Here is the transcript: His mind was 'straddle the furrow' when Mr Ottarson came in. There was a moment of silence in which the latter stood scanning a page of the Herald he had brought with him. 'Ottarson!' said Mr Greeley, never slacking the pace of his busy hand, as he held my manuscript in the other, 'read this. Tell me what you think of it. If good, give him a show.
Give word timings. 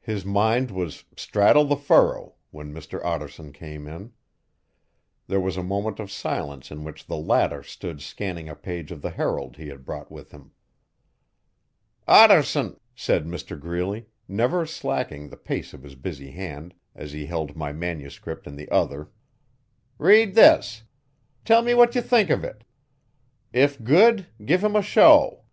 His 0.00 0.24
mind 0.24 0.72
was 0.72 1.04
'straddle 1.16 1.64
the 1.64 1.76
furrow' 1.76 2.34
when 2.50 2.74
Mr 2.74 3.00
Ottarson 3.04 3.52
came 3.52 3.86
in. 3.86 4.12
There 5.28 5.38
was 5.38 5.56
a 5.56 5.62
moment 5.62 6.00
of 6.00 6.10
silence 6.10 6.72
in 6.72 6.82
which 6.82 7.06
the 7.06 7.16
latter 7.16 7.62
stood 7.62 8.00
scanning 8.02 8.48
a 8.48 8.56
page 8.56 8.90
of 8.90 9.00
the 9.00 9.10
Herald 9.10 9.56
he 9.56 9.68
had 9.68 9.84
brought 9.84 10.10
with 10.10 10.32
him. 10.32 10.50
'Ottarson!' 12.08 12.80
said 12.96 13.26
Mr 13.26 13.56
Greeley, 13.56 14.06
never 14.26 14.66
slacking 14.66 15.28
the 15.28 15.36
pace 15.36 15.72
of 15.72 15.84
his 15.84 15.94
busy 15.94 16.32
hand, 16.32 16.74
as 16.96 17.12
he 17.12 17.26
held 17.26 17.54
my 17.54 17.72
manuscript 17.72 18.48
in 18.48 18.56
the 18.56 18.68
other, 18.70 19.12
'read 19.98 20.34
this. 20.34 20.82
Tell 21.44 21.62
me 21.62 21.74
what 21.74 21.94
you 21.94 22.00
think 22.00 22.28
of 22.28 22.42
it. 22.42 22.64
If 23.52 23.80
good, 23.84 24.26
give 24.44 24.64
him 24.64 24.74
a 24.74 24.82
show. 24.82 25.44